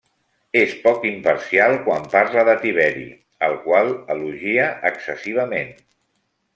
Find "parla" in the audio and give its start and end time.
2.15-2.47